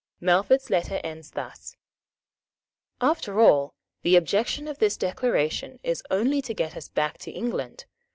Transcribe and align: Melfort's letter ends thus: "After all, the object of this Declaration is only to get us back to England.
Melfort's 0.19 0.71
letter 0.71 0.99
ends 1.03 1.29
thus: 1.29 1.77
"After 3.01 3.39
all, 3.39 3.75
the 4.01 4.15
object 4.17 4.57
of 4.61 4.79
this 4.79 4.97
Declaration 4.97 5.79
is 5.83 6.01
only 6.09 6.41
to 6.41 6.55
get 6.55 6.75
us 6.75 6.89
back 6.89 7.19
to 7.19 7.29
England. 7.29 7.85